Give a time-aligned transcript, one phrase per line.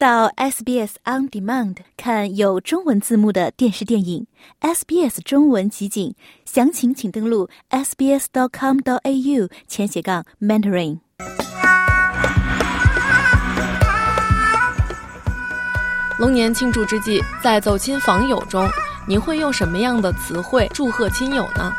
[0.00, 4.26] 到 SBS On Demand 看有中文字幕的电视电影
[4.62, 6.14] ，SBS 中文集锦，
[6.46, 11.00] 详情请登录 sbs.com.au 前斜杠 mentoring。
[16.18, 18.66] 龙年庆祝之际，在走亲访友中，
[19.06, 21.70] 您会用什么样的词汇祝贺亲友呢？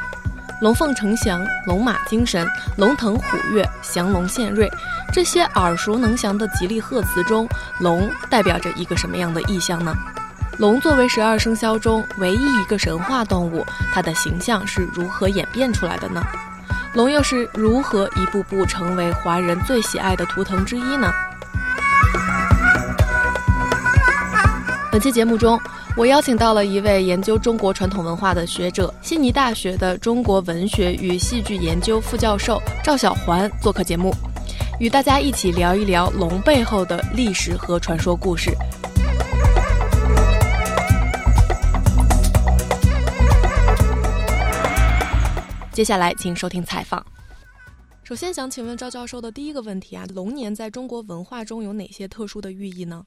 [0.61, 2.47] 龙凤呈祥、龙马精神、
[2.77, 4.71] 龙腾虎跃、祥龙献瑞，
[5.11, 9.91] 这些耳熟能详的吉利贺词中，龙代表着一个什么样的意象呢？
[10.59, 16.21] 龙作为十二生肖中唯一一个神话动物，它的形象是如何演变出来的呢？
[16.93, 21.11] 龙又是如何一步步成为华人最喜爱的图腾之一呢？
[24.91, 25.59] 本期节目中。
[25.97, 34.09] 我邀请到了一位研究中国传统文化的学者，悉尼大学的中国文学与戏剧研究副教授赵小环做客节目，
[34.79, 38.51] 与大家一起聊一聊龙背后的历史和传说故事。
[45.73, 47.05] 接下来，请收听采访。
[48.01, 53.03] 首先，想请问赵教授的第一个问题啊，龙年在中国文化中有哪些特殊的寓意呢？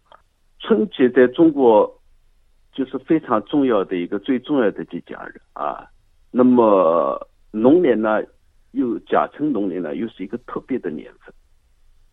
[0.61, 1.91] 春节在中国。
[2.75, 5.87] 就是非常重要的一个最重要的节假日啊，
[6.33, 8.21] 那么龙年呢，
[8.73, 11.33] 又甲辰龙年呢，又是一个特别的年份，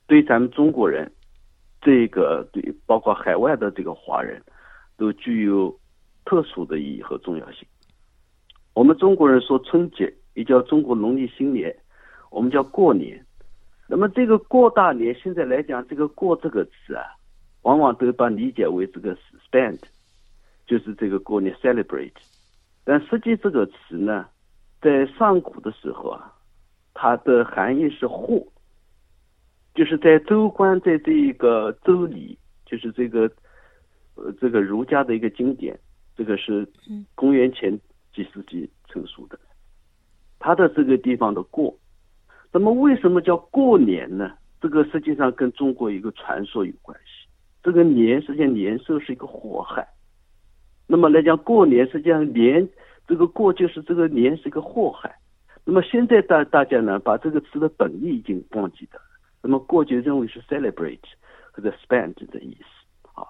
[0.05, 1.11] 对咱们中国人，
[1.81, 4.39] 这个对包括海外的这个华人，
[4.97, 5.75] 都具有
[6.25, 7.67] 特殊的意义和重要性。
[8.75, 11.75] 我们中国人说春节，也叫中国农历新年，
[12.29, 13.19] 我们叫过年。
[13.87, 17.03] 那么这个过大年，现在来讲，这个过这个词啊，
[17.63, 19.17] 往往都把理解为这个
[19.49, 19.79] spend。
[20.71, 22.13] 就是这个过年 celebrate，
[22.85, 24.25] 但实际这个词呢，
[24.79, 26.33] 在上古的时候啊，
[26.93, 28.41] 它的含义是祸，
[29.75, 33.29] 就是在周官在这一个周礼，就是这个
[34.15, 35.77] 呃这个儒家的一个经典，
[36.15, 36.65] 这个是
[37.15, 37.77] 公元前
[38.15, 39.37] 几世纪成熟的，
[40.39, 41.77] 它的这个地方的过，
[42.53, 44.31] 那么为什么叫过年呢？
[44.61, 47.27] 这个实际上跟中国一个传说有关系，
[47.61, 49.85] 这个年实际上年兽是一个祸害。
[50.91, 52.67] 那么来讲，过年实际上年
[53.07, 55.09] 这个过就是这个年是一个祸害。
[55.63, 58.99] 那么现在大大家呢，把这个词的本意已经忘记了。
[59.41, 60.99] 那么过就认为是 celebrate
[61.53, 63.23] 或者 spend 的意思啊。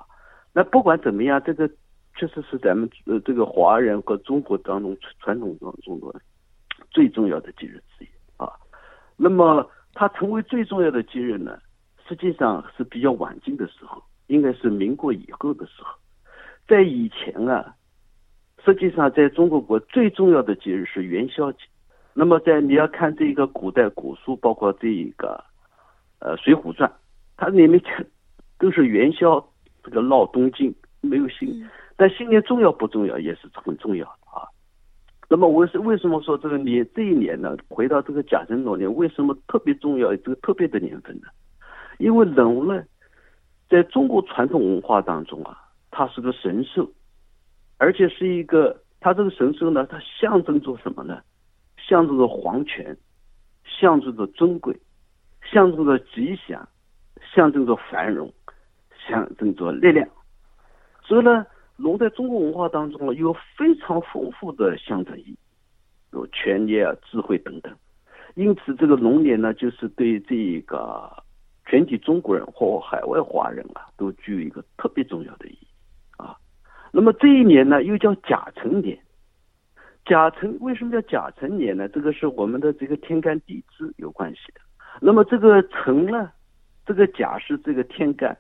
[0.54, 1.70] 那不管怎么样，这个
[2.16, 6.20] 确实是咱们呃这个华人和中国当中传统当中的
[6.90, 8.08] 最重要的节日之一
[8.38, 8.52] 啊。
[9.18, 11.60] 那么它成为最重要的节日呢，
[12.08, 15.96] 实际上是比较晚近的时候，应该是民国以后的时候。
[16.72, 17.76] 在以前啊，
[18.64, 21.58] 实际上在中国国最重要的节日是元宵节。
[22.14, 25.44] 那么在你要看这个古代古书，包括这一个
[26.20, 26.90] 呃《水浒传》，
[27.36, 27.92] 它里面讲
[28.58, 29.46] 都是元宵
[29.84, 31.70] 这个闹东京，没有新。
[31.98, 34.48] 但新年重要不重要也是很重要的啊。
[35.30, 37.58] 那么我是为什么说这个年这一年呢？
[37.68, 40.16] 回到这个甲辰龙年，为什么特别重要？
[40.16, 41.28] 这个特别的年份呢？
[41.98, 42.82] 因为龙呢，
[43.70, 45.61] 在中国传统文化当中啊。
[45.92, 46.90] 它是个神兽，
[47.78, 51.22] 而且是一个，它这个神兽呢，它象征着什么呢？
[51.78, 52.96] 象征着皇权，
[53.66, 54.76] 象征着尊贵，
[55.44, 56.68] 象征着吉祥，
[57.34, 58.32] 象征着繁荣，
[59.08, 60.08] 象征着力量。
[61.04, 65.38] 所以呢，龙在中国文化当中呢，有非常丰富的象征意义，
[66.14, 67.76] 有权力啊、智慧等等。
[68.36, 71.12] 因此，这个龙年呢，就是对这个
[71.66, 75.68] 全体中国人或海外华人啊，都具有一个特别重要的意义。
[76.92, 78.98] 那么这一年呢，又叫甲辰年。
[80.04, 81.88] 甲辰为什么叫甲辰年呢？
[81.88, 84.60] 这个是我们的这个天干地支有关系的。
[85.00, 86.32] 那么这个辰呢，
[86.86, 88.36] 这个甲是这个天干，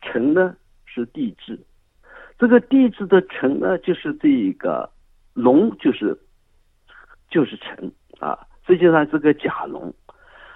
[0.00, 0.56] 辰呢
[0.86, 1.58] 是地支。
[2.38, 4.88] 这个地支的辰呢，就是这一个
[5.34, 6.16] 龙，就是
[7.28, 8.38] 就是辰啊。
[8.66, 9.92] 实际上这个甲龙。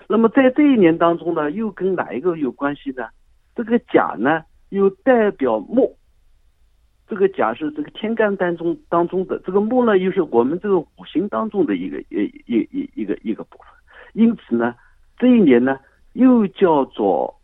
[0.09, 3.09] 那么在这一年当中呢，又跟哪一个有关系呢？
[3.57, 5.98] 这个甲呢，又代表木。
[7.09, 13.67] 这个甲是这个天干当中当中的这个木呢，又是我们这个五行当中的一个一一一一个一个部分，
[14.13, 14.75] 因此呢，
[15.17, 15.79] 这一年呢
[16.13, 17.35] 又叫做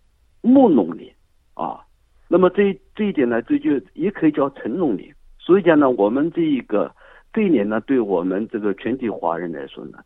[0.42, 1.10] 木龙年
[1.54, 1.80] 啊。
[2.28, 5.14] 那么这这一点呢，这就也可以叫辰龙年。
[5.38, 6.94] 所以讲呢，我们这一个
[7.32, 9.98] 这一年呢，对我们这个全体华人来说呢，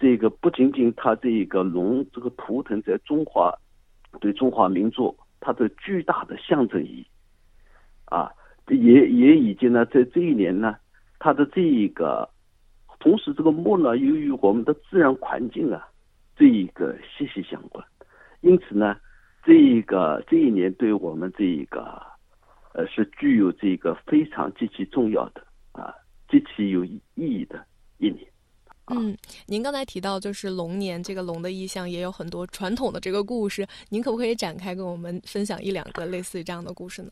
[0.00, 3.54] 这个不仅仅它这一个龙这个图腾在中华
[4.20, 7.06] 对中华民族它的巨大的象征意义
[8.06, 8.28] 啊。
[8.68, 10.76] 也也已经呢，在这一年呢，
[11.18, 12.28] 它的这一个，
[12.98, 15.86] 同时这个木呢，由于我们的自然环境啊，
[16.36, 17.84] 这一个息息相关，
[18.40, 18.96] 因此呢，
[19.44, 22.02] 这一个这一年对我们这一个，
[22.72, 25.94] 呃，是具有这个非常极其重要的啊，
[26.30, 27.62] 极其有意义的
[27.98, 28.26] 一年。
[28.88, 29.16] 嗯，
[29.46, 37.10] 您刚才提到就是龙年，这个龙的意象也有很多传统的这个故事，您可不可以展开跟我们分享一两个类似于这样的故事呢？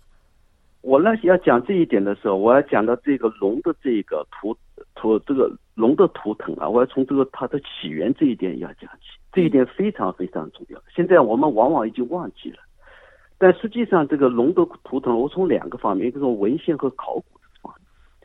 [0.82, 4.56] 我呢要讲这一点的时候，我要讲到这个龙的这个图
[4.96, 10.82] 图这个龙的图腾啊，我要从这个它的起源这一点要讲起，这一点非常非常重要。
[10.92, 12.58] 现在我们往往已经忘记了，
[13.38, 17.72] 但实际上这个龙的图腾，我从两个方面，一个从文献和考古的方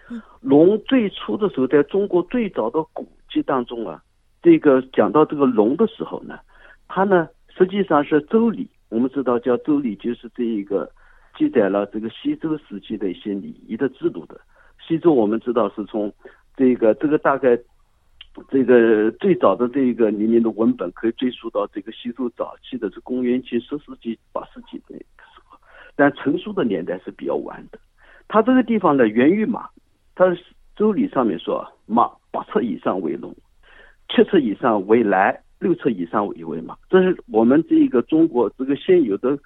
[0.10, 0.22] 面。
[0.42, 4.02] 龙最初的时候，在中国最早的古籍当中啊，
[4.42, 6.40] 这个讲到这个龙的时候呢，
[6.88, 10.90] 它呢实际上是周礼，我们知道叫周礼，就是这一个。
[11.38, 14.42] 记载了这个西周时期的一些礼仪的制度的。
[14.86, 16.12] 西周我们知道是从
[16.56, 17.58] 这个这个大概
[18.50, 25.04] 这个最早的这个里面的文本可以追溯到这个西周早期的，是公元前十世纪八世纪那个
[25.36, 25.60] 时候，
[25.96, 27.80] 但成书的年代是比较晚的。
[28.28, 29.68] 它这个地方呢源于马，
[30.16, 30.26] 它
[30.76, 33.36] 周礼上面说马八尺以上为龙，
[34.10, 36.76] 七尺以上为来，六尺以上为为马。
[36.90, 39.38] 这是我们这一个中国这个现有的。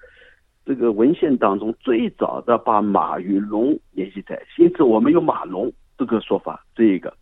[0.64, 6.64] 这个文献当中最早的把马与龙联系在一起，因此我们有马龙这个说法。
[6.74, 7.12] 这一个，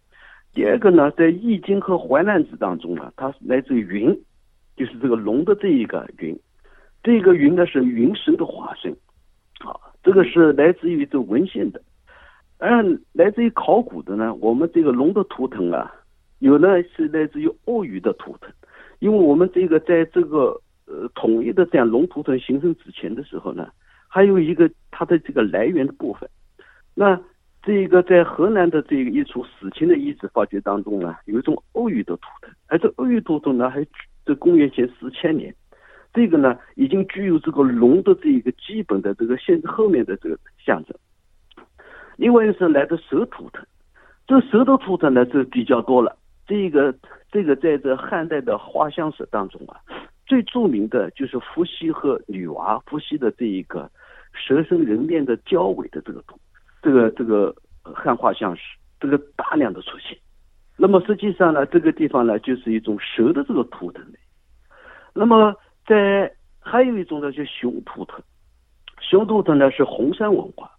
[0.53, 4.15] 第二个呢，在《易经》和《淮南子》当中呢，它来自于云，
[4.77, 6.39] 就是这个龙的这一个云，
[7.03, 8.95] 这个云呢是云神的化身，
[9.59, 11.81] 好，这个是来自于这文献的。
[12.59, 15.91] 嗯，来自于考古的呢，我们这个龙的图腾啊，
[16.41, 18.53] 有呢是来自于鳄鱼的图腾，
[18.99, 20.61] 因为我们这个在这个。
[20.91, 23.71] 呃，统一的这样龙图腾形成之前的时候呢，
[24.09, 26.29] 还有一个它的这个来源的部分。
[26.97, 27.17] 那
[27.63, 33.87] 这个在河南的这个一处史前的遗址发掘当中呢，有一种鳄鱼的图腾，而这鳄鱼图腾呢，还
[34.27, 35.55] 在公元前四千年，
[36.13, 40.97] 这个呢已经具有这个龙的这一个基本的这个现后面的这个象征。
[42.17, 43.65] 另外是来的蛇图腾，
[44.27, 46.17] 这蛇的图腾呢是比较多了。
[46.49, 46.93] 这个
[47.31, 49.79] 这个在这汉代的画像石当中啊。
[50.31, 53.91] 最著名的就是伏羲和女娲，伏羲的这一个
[54.33, 56.39] 蛇身人面的交尾的这个图，
[56.81, 58.63] 这个这个汉画像是
[59.01, 60.17] 这个大量的出现。
[60.77, 64.05] 那么实际上呢，这个地方呢就是一种蛇的这个图腾
[65.13, 65.53] 那么
[65.85, 68.23] 在还有一种呢，就熊图腾。
[69.01, 70.71] 熊图腾呢是红山文化，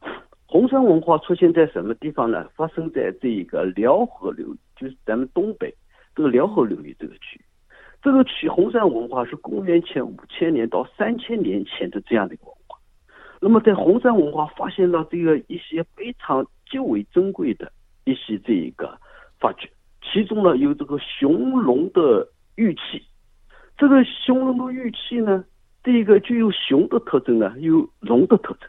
[0.46, 2.48] 红山文化出现在什么地方呢？
[2.56, 5.76] 发生在这一个辽河流域，就是咱们东北
[6.16, 7.44] 这个辽河流域这个区域。
[8.02, 12.76] 这个取红山文化是公元前五千年到三千年前的这样的一个文化。
[13.40, 17.72] 那么在红山文化发现了这个一些非常极为珍贵的
[18.06, 18.98] 一些这一个
[19.40, 19.70] 发掘，
[20.02, 23.04] 其中呢有这个熊龙的玉器。
[23.78, 25.44] 这个熊龙的玉器呢，
[25.84, 28.68] 这个具有熊的特征呢，有龙的特征。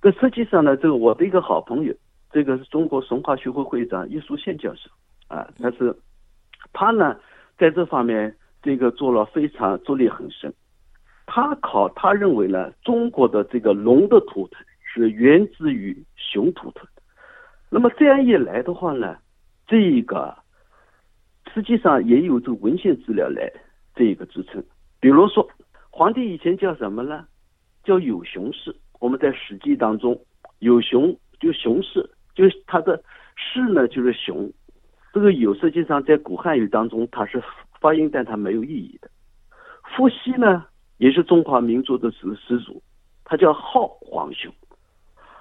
[0.00, 1.92] 这实际上呢，这个我的一个好朋友，
[2.30, 4.88] 这个是中国神话学会会长叶书宪教授
[5.26, 5.96] 啊，他是
[6.72, 7.16] 他呢
[7.58, 8.32] 在这方面。
[8.62, 10.54] 这个做了非常着力很深，
[11.26, 16.86] 他考他认为呢，中国的这个龙的图腾是源自于熊图腾。
[17.68, 19.16] 那么这样一来的话呢，
[19.66, 20.32] 这个
[21.52, 23.52] 实际上也有这个文献资料来
[23.96, 24.62] 这个支撑。
[25.00, 25.50] 比如说，
[25.90, 27.26] 皇帝以前叫什么呢？
[27.82, 28.72] 叫有熊氏。
[29.00, 30.16] 我们在《史记》当中
[30.60, 33.02] 有熊，就熊氏，就是他的
[33.34, 34.48] 氏呢就是熊。
[35.12, 37.42] 这个有实际上在古汉语当中它是。
[37.82, 39.10] 发音，但它没有意义的。
[39.82, 40.64] 伏羲呢，
[40.98, 42.80] 也是中华民族的始始祖，
[43.24, 44.50] 他叫昊皇兄。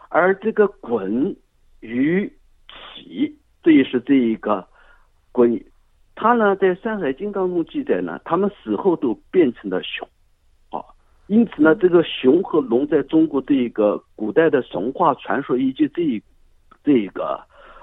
[0.09, 1.35] 而这个鲧、
[1.79, 2.27] 禹、
[2.67, 4.67] 启，这也是这一个
[5.31, 5.63] 鲧，
[6.15, 10.05] 他呢在《山海经》当中记载呢，他们死后都变成了熊。
[10.71, 10.83] 啊，
[11.27, 16.21] 因此呢，这个熊和龙在中国这一个古代的神话传说以及这一
[16.83, 17.39] 这一个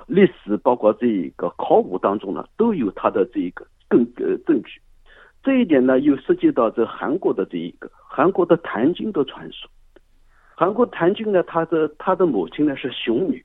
[0.07, 3.65] 历史，包括这一个考古当中呢，都有它的这一个。
[3.89, 4.81] 更呃证据，
[5.43, 9.69] 这一点呢又涉及到这韩国的这一个韩国的谭军的传说。
[10.55, 13.43] 韩国谭军呢，他的他的母亲呢是熊女，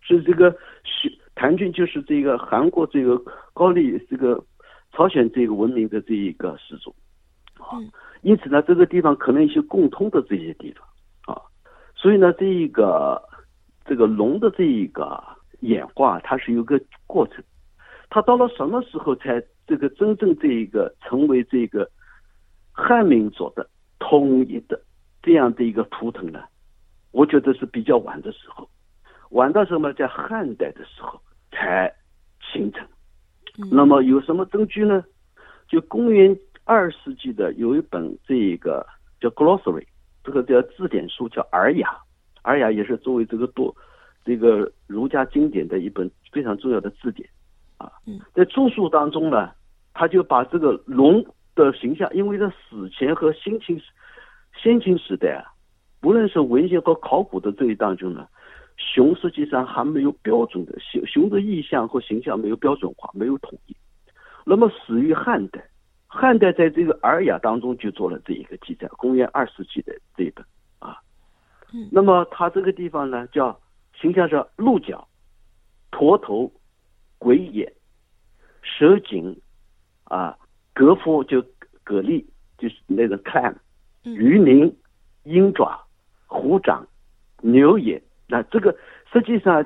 [0.00, 0.50] 是这个
[0.84, 3.18] 熊谭军就是这个韩国这个
[3.54, 4.44] 高丽这个
[4.92, 6.94] 朝鲜这个文明的这一个始祖。
[7.58, 7.80] 啊，
[8.22, 11.40] 因此呢，这个地方可能一些共通的这些地方啊，
[11.94, 13.22] 所以呢，这一个
[13.86, 15.22] 这个龙的这一个
[15.60, 17.42] 演化，它是有个过程，
[18.10, 19.42] 它到了什么时候才？
[19.68, 21.88] 这个真正这一个成为这个
[22.72, 24.80] 汉民族的统一的
[25.22, 26.42] 这样的一个图腾呢，
[27.12, 28.68] 我觉得是比较晚的时候，
[29.30, 31.20] 晚到什么在汉代的时候
[31.52, 31.94] 才
[32.50, 32.86] 形成。
[33.70, 35.04] 那么有什么证据呢？
[35.68, 36.34] 就公元
[36.64, 38.86] 二世纪的有一本这一个
[39.20, 39.82] 叫《Glossary》，
[40.24, 41.90] 这个叫字典书叫《尔雅》，
[42.42, 43.74] 《尔雅》也是作为这个多
[44.24, 47.28] 这个儒家经典的一本非常重要的字典
[47.76, 47.92] 啊。
[48.32, 49.50] 在注述当中呢，
[49.98, 51.26] 他就把这个龙
[51.56, 53.82] 的形象，因为在史前和先秦
[54.56, 55.50] 先秦时代啊，
[56.02, 58.28] 无论是文献和考古的这一当中呢，
[58.76, 63.76] 熊实际上还没有标准的熊熊的意象和形象没有标准化，没有统一。
[64.44, 65.68] 那么始于汉代，
[66.06, 70.46] 汉代在这个《尔雅》当中就做了这一个记载，公元二世纪的这一本
[70.78, 70.96] 啊。
[71.90, 73.58] 那么它这个地方呢，叫
[74.00, 75.08] 形象是鹿角、
[75.90, 76.52] 驼头、
[77.18, 77.72] 鬼眼、
[78.62, 79.36] 蛇颈
[80.08, 80.36] 啊，
[80.74, 81.40] 蛼夫就
[81.84, 82.24] 蛤蜊，
[82.58, 83.54] 就是那个 clam，
[84.02, 84.76] 鱼鳞、
[85.24, 85.80] 鹰爪、
[86.26, 86.86] 虎掌、
[87.40, 88.02] 牛眼。
[88.26, 88.76] 那这个
[89.12, 89.64] 实际上，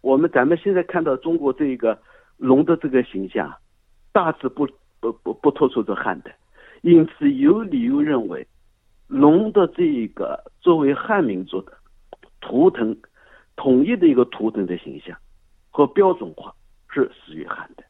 [0.00, 2.00] 我们咱们现在看到中国这个
[2.36, 3.54] 龙的这个形象。
[4.10, 4.66] 大致不
[4.98, 6.36] 不不不突出这汉代，
[6.80, 8.44] 因此有理由认为，
[9.06, 11.72] 龙的这一个作为汉民族的
[12.40, 12.96] 图腾，
[13.54, 15.16] 统一的一个图腾的形象
[15.70, 16.52] 和标准化
[16.88, 17.84] 是始于汉代，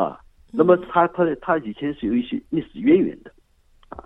[0.00, 0.18] 啊，
[0.52, 3.32] 那么它它它以前是有一些历史渊源的，
[3.88, 4.04] 啊，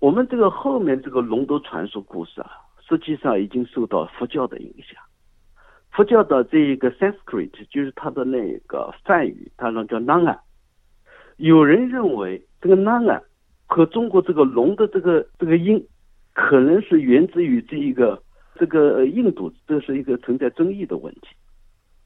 [0.00, 2.50] 我们这个后面这个龙的传说故事啊，
[2.88, 5.02] 实际上已经受到佛教的影响。
[5.90, 10.38] 佛教的这一个 Sanskrit 就是它的那个梵语，它那叫 Nanga。
[11.36, 13.22] 有人认为这个 Nanga
[13.66, 15.86] 和中国这个龙的这个这个音，
[16.34, 18.22] 可能是源自于这一个
[18.56, 21.28] 这个印度，这是一个存在争议的问题。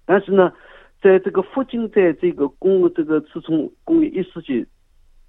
[0.04, 0.52] 但是呢，
[1.00, 4.66] 在这个佛经在这个公这个自从公元一世纪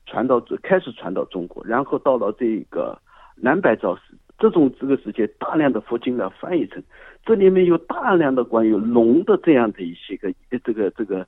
[0.06, 2.98] 传到这开始传到中国，然后到了这个
[3.36, 4.02] 南北朝时。
[4.40, 6.82] 这种这个时间，大量的佛经呢翻译成，
[7.24, 11.24] 这里面有大量的关于龙的这样的一些个这个这个，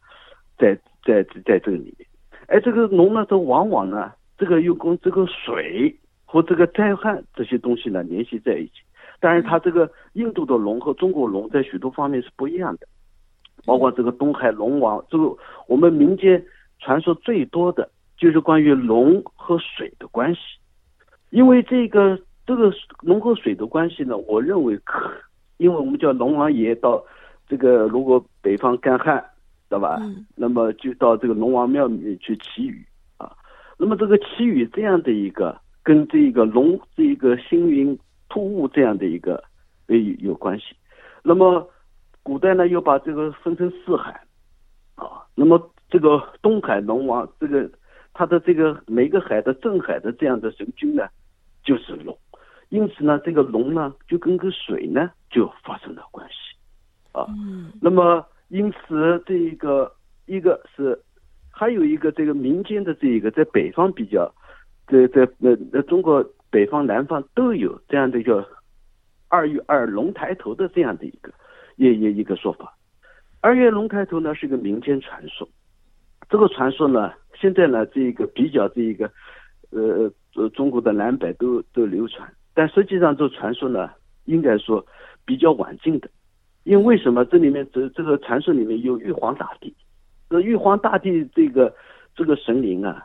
[0.58, 2.08] 在在在这个里面，
[2.48, 5.96] 而这个龙呢，它往往呢，这个又跟这个水
[6.26, 8.82] 和这个灾害这些东西呢联系在一起。
[9.20, 12.88] 当然，它这个印度的龙和中国龙在许多方面是不一样的，
[13.66, 15.36] 包括这个东海龙王，这个
[15.68, 16.44] 我们民间
[16.80, 20.42] 传说最多的就是关于龙和水的关系，
[21.30, 22.20] 因为这个。
[22.46, 24.18] 这个龙和水的关系呢？
[24.18, 25.10] 我认为可，
[25.56, 27.02] 因为我们叫龙王爷到
[27.48, 29.24] 这个如果北方干旱，
[29.70, 29.98] 对吧？
[30.02, 30.26] 嗯。
[30.36, 33.32] 那么就到这个龙王庙里面去祈雨啊。
[33.78, 39.42] 那么这个祈雨这样的一个，跟这个龙这一个星云突兀这样的一个
[39.88, 40.76] 有有关系。
[41.24, 41.66] 那么
[42.24, 44.12] 古代呢又把这个分成四海
[44.96, 45.22] 啊。
[45.36, 47.70] 那么这个东海龙王，这个
[48.14, 51.08] 他的这个每个海的镇海的这样的神君呢，
[51.64, 52.18] 就是龙。
[52.70, 56.58] 因此呢，这个龙呢，就跟个水呢，就发生了关系，
[57.12, 57.28] 啊，
[57.80, 59.94] 那么因此这一个
[60.26, 61.00] 一个是，
[61.52, 64.34] 还有一个这个民间的这一个在北方比较，
[64.88, 68.44] 在在呃呃中国北方南方都有这样的一个
[69.28, 71.32] 二月二龙抬头的这样的一个
[71.76, 72.74] 也也一个说法，
[73.42, 75.48] 二月龙抬头呢是个民间传说，
[76.30, 79.12] 这个传说呢现在呢这一个比较这一个
[79.72, 82.32] 呃呃中国的南北都都流传。
[82.56, 83.90] 但实际上，这传说呢，
[84.26, 84.86] 应该说
[85.26, 86.08] 比较晚近的，
[86.66, 87.26] 因为为什么？
[87.26, 89.76] 这里面这这个传说里面有玉皇大帝？
[90.30, 91.74] 这玉皇大帝这个
[92.16, 93.04] 这个神灵啊，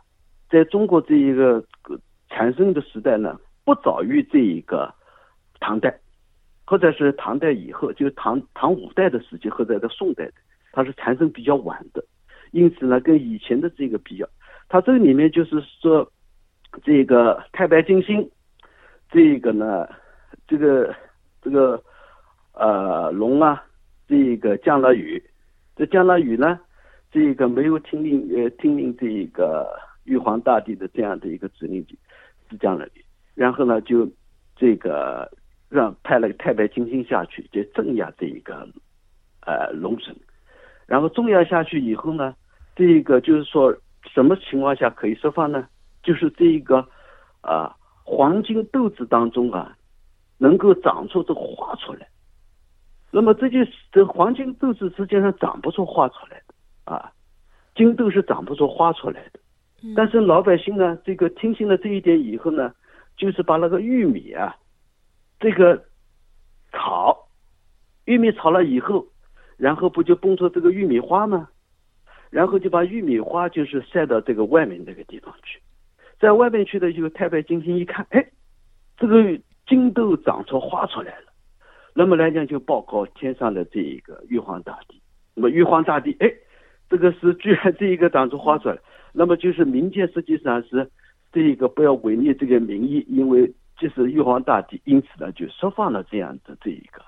[0.50, 1.64] 在中国这一个
[2.28, 4.92] 产生的时代呢，不早于这一个
[5.60, 5.98] 唐代，
[6.68, 10.34] 或者是唐代以后，就唐唐五代的时期，或者在宋代的，
[10.70, 12.04] 它是产生比较晚的。
[12.50, 14.28] 因此呢，跟以前的这个比较，
[14.68, 16.12] 它这里面就是说，
[16.82, 18.30] 这个太白金星。
[19.10, 19.88] 这个呢，
[20.46, 20.94] 这个
[21.40, 21.82] 这个
[22.52, 23.64] 呃龙啊，
[24.06, 25.22] 这个降了雨，
[25.74, 26.60] 这降了雨呢，
[27.10, 31.82] 这个没有听令呃听令这个玉皇大帝的这样的一个指令，
[32.50, 33.02] 是降了雨，
[33.34, 34.06] 然后呢就
[34.54, 35.30] 这个
[35.68, 38.68] 让派了个太白金星下去，就镇压这一个
[39.46, 40.14] 呃龙神，
[40.86, 42.34] 然后镇压下去以后呢，
[42.76, 43.76] 这一个就是说
[44.12, 45.68] 什么情况下可以释放呢？
[46.02, 46.86] 就是这一个
[47.40, 47.74] 啊。
[48.10, 49.76] 黄金豆子当中啊，
[50.38, 52.08] 能够长出这花出来，
[53.10, 53.58] 那么这就
[53.92, 56.54] 这黄金豆子实际上长不出花出来的
[56.90, 57.12] 啊，
[57.74, 59.40] 金豆是长不出花出来的。
[59.94, 62.72] 但是老百姓呢，这个听信了这一点以后呢，
[63.18, 64.56] 就是把那个玉米啊，
[65.40, 65.84] 这个
[66.72, 67.28] 炒，
[68.04, 69.06] 玉米炒了以后，
[69.56, 71.48] 然后不就蹦出这个玉米花吗？
[72.30, 75.60] 然后就把玉米花就是晒到这个外面那个地方去。
[76.20, 78.26] 在外面去的就太白金星一看，哎，
[78.96, 81.32] 这个金豆长出花出来了，
[81.94, 85.00] 那么来讲就报告天上的这一个玉皇大帝。
[85.34, 86.30] 那么玉皇大帝，哎，
[86.90, 88.78] 这个是居然这一个长出花出来，
[89.12, 90.90] 那么就是民间实际上是
[91.32, 97.00] 这一个不要违逆这个民意，因为就是玉皇大帝因此呢就释放了这样的这一个，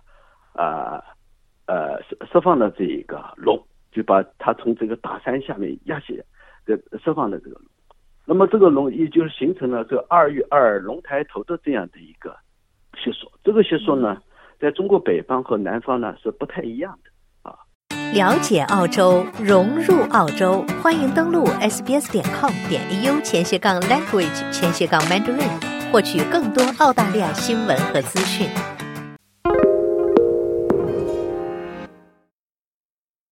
[0.54, 1.02] 呃
[1.66, 3.60] 呃释释放了这一个龙，
[3.90, 6.14] 就把他从这个大山下面压下，
[6.64, 7.62] 这释放了这个龙。
[8.24, 12.36] 那么这个龙也就是形成了这二月二龙抬头的这样的一个
[13.02, 13.30] 习俗。
[13.42, 14.22] 这个习俗呢，
[14.60, 17.10] 在中国北方和南方呢是不太一样的。
[18.12, 28.48] 了解澳洲，融入澳洲，欢迎登录 sbs 点 com 点 au 前斜杠 language 前斜杠 mandarin，获取更多澳大利亚新闻和资讯。